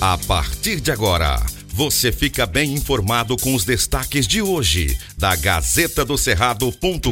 [0.00, 1.44] A partir de agora,
[1.74, 7.10] você fica bem informado com os destaques de hoje da Gazeta do Cerrado.com.br.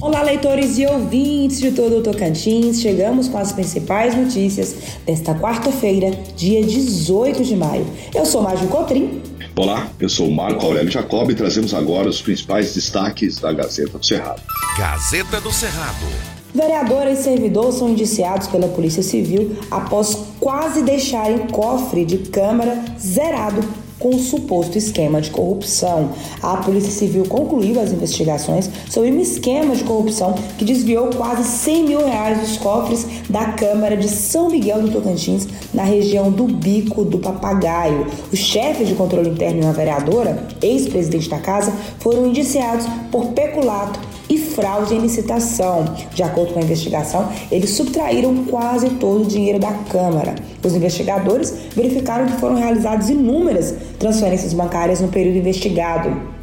[0.00, 2.80] Olá, leitores e ouvintes de todo o Tocantins.
[2.80, 7.84] Chegamos com as principais notícias desta quarta-feira, dia 18 de maio.
[8.14, 9.20] Eu sou Mágio Cotrim.
[9.56, 14.06] Olá, eu sou Marco Aurélio Jacob e trazemos agora os principais destaques da Gazeta do
[14.06, 14.40] Cerrado.
[14.78, 16.37] Gazeta do Cerrado.
[16.54, 23.62] Vereadora e servidor são indiciados pela Polícia Civil após quase deixarem cofre de câmara zerado
[23.98, 26.10] com o suposto esquema de corrupção.
[26.42, 31.84] A Polícia Civil concluiu as investigações sobre um esquema de corrupção que desviou quase 100
[31.84, 37.04] mil reais dos cofres da Câmara de São Miguel do Tocantins, na região do Bico
[37.04, 38.06] do Papagaio.
[38.32, 43.98] O chefe de controle interno e uma vereadora, ex-presidente da casa, foram indiciados por peculato
[44.28, 45.84] e fraude em licitação.
[46.14, 50.34] De acordo com a investigação, eles subtraíram quase todo o dinheiro da Câmara.
[50.62, 56.38] Os investigadores verificaram que foram realizadas inúmeras transferências bancárias no período investigado.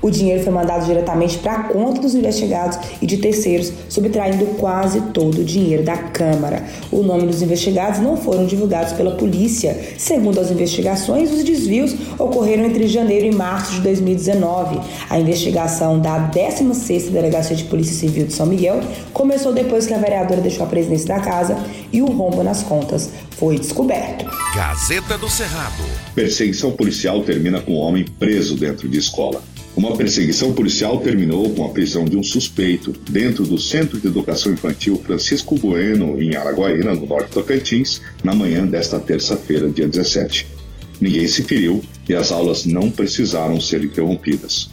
[0.00, 5.00] O dinheiro foi mandado diretamente para a conta dos investigados e de terceiros, subtraindo quase
[5.12, 6.64] todo o dinheiro da Câmara.
[6.92, 9.76] O nome dos investigados não foram divulgados pela polícia.
[9.98, 14.78] Segundo as investigações, os desvios ocorreram entre janeiro e março de 2019.
[15.10, 18.80] A investigação da 16ª Delegacia de Polícia Civil de São Miguel
[19.12, 21.56] começou depois que a vereadora deixou a presidência da casa
[21.92, 24.26] e o rombo nas contas foi descoberto.
[24.54, 25.84] Gazeta do Cerrado.
[26.14, 29.42] Perseguição policial termina com um homem preso dentro de escola.
[29.76, 34.52] Uma perseguição policial terminou com a prisão de um suspeito dentro do Centro de Educação
[34.52, 40.48] Infantil Francisco Bueno, em Araguaína, no norte Tocantins, na manhã desta terça-feira, dia 17.
[41.00, 44.68] Ninguém se feriu e as aulas não precisaram ser interrompidas.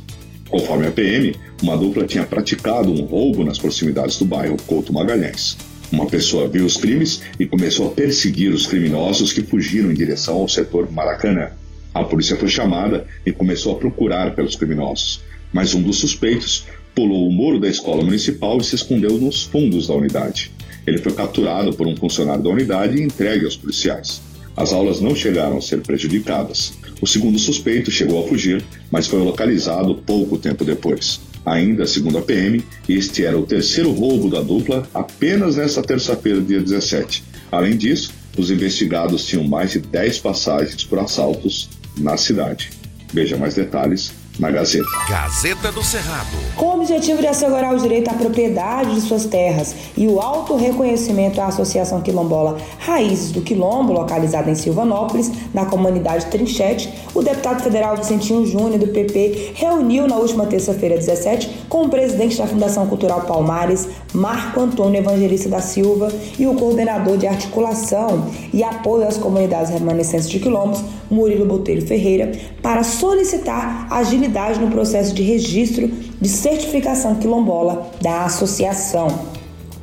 [0.50, 5.56] Conforme a PM, uma dupla tinha praticado um roubo nas proximidades do bairro Couto Magalhães.
[5.92, 10.36] Uma pessoa viu os crimes e começou a perseguir os criminosos que fugiram em direção
[10.36, 11.52] ao setor Maracanã.
[11.94, 15.22] A polícia foi chamada e começou a procurar pelos criminosos,
[15.54, 19.88] mas um dos suspeitos pulou o muro da escola municipal e se escondeu nos fundos
[19.88, 20.52] da unidade.
[20.86, 24.22] Ele foi capturado por um funcionário da unidade e entregue aos policiais.
[24.58, 26.74] As aulas não chegaram a ser prejudicadas.
[27.02, 31.20] O segundo suspeito chegou a fugir, mas foi localizado pouco tempo depois.
[31.46, 36.60] Ainda segundo a PM, este era o terceiro roubo da dupla apenas nesta terça-feira, dia
[36.60, 37.24] 17.
[37.52, 42.72] Além disso, os investigados tinham mais de 10 passagens por assaltos na cidade.
[43.14, 44.86] Veja mais detalhes na Gazeta.
[45.10, 46.28] Gazeta do Cerrado.
[46.56, 51.40] Com o objetivo de assegurar o direito à propriedade de suas terras e o auto-reconhecimento
[51.40, 57.96] à Associação Quilombola Raízes do Quilombo, localizada em Silvanópolis, na comunidade Trinchete, o deputado federal
[57.96, 63.22] Vicentinho Júnior, do PP, reuniu na última terça-feira, 17, com o presidente da Fundação Cultural
[63.22, 69.72] Palmares, Marco Antônio Evangelista da Silva, e o coordenador de articulação e apoio às comunidades
[69.72, 72.32] remanescentes de quilombos, Murilo Botelho Ferreira,
[72.62, 75.88] para solicitar agilidade no processo de registro
[76.20, 79.36] de certificação quilombola da associação.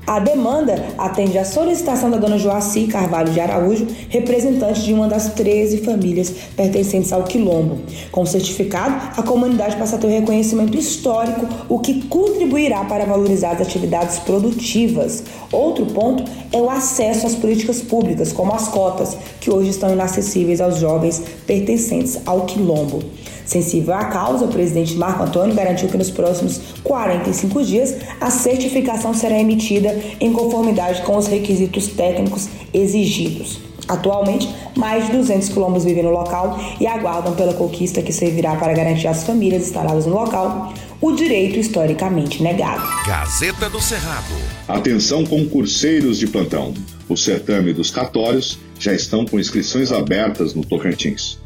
[0.04, 5.32] A demanda atende à solicitação da dona Joaci Carvalho de Araújo, representante de uma das
[5.32, 7.78] 13 famílias pertencentes ao Quilombo.
[8.10, 13.06] Com o certificado, a comunidade passa a ter um reconhecimento histórico, o que contribuirá para
[13.06, 15.22] valorizar as atividades produtivas.
[15.52, 20.60] Outro ponto é o acesso às políticas públicas, como as cotas, que hoje estão inacessíveis
[20.60, 23.04] aos jovens pertencentes ao Quilombo.
[23.44, 29.12] Sensível à causa, o presidente Marco Antônio garantiu que nos próximos 45 dias a certificação
[29.14, 33.60] será emitida em conformidade com os requisitos técnicos exigidos.
[33.88, 38.72] Atualmente, mais de 200 quilombos vivem no local e aguardam pela conquista que servirá para
[38.72, 42.82] garantir às famílias instaladas no local o direito historicamente negado.
[43.06, 44.34] Gazeta do Cerrado.
[44.68, 46.72] Atenção concurseiros de plantão.
[47.08, 51.38] O certame dos catórios já estão com inscrições abertas no Tocantins.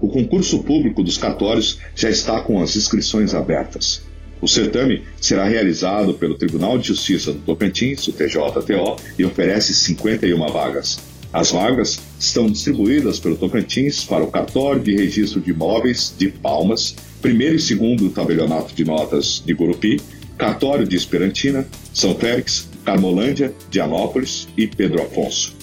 [0.00, 4.02] O concurso público dos cartórios já está com as inscrições abertas.
[4.40, 10.46] O certame será realizado pelo Tribunal de Justiça do Tocantins, o TJTO, e oferece 51
[10.46, 11.00] vagas.
[11.32, 16.94] As vagas estão distribuídas pelo Tocantins para o cartório de registro de imóveis de Palmas,
[17.20, 20.00] primeiro e segundo tabelionato de notas de Gurupi,
[20.38, 25.54] cartório de Esperantina, São Félix, Carmolândia, Dianópolis e Pedro Afonso.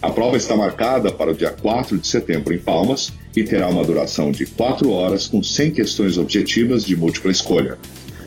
[0.00, 3.84] A prova está marcada para o dia 4 de setembro em Palmas e terá uma
[3.84, 7.78] duração de 4 horas com 100 questões objetivas de múltipla escolha.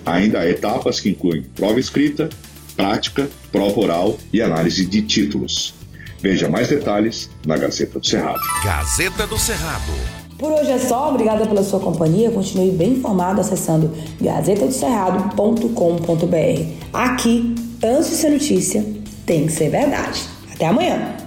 [0.06, 2.30] Ainda há etapas que incluem prova escrita,
[2.76, 5.74] prática, prova oral e análise de títulos.
[6.22, 8.40] Veja mais detalhes na Gazeta do Cerrado.
[8.64, 9.92] Gazeta do Cerrado.
[10.38, 12.30] Por hoje é só, obrigada pela sua companhia.
[12.30, 16.94] Continue bem informado acessando gazetadocerrado.com.br.
[16.94, 18.86] Aqui, antes de ser notícia,
[19.26, 20.22] tem que ser verdade.
[20.54, 21.27] Até amanhã.